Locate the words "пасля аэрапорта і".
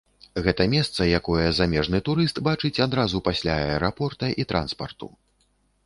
3.31-4.51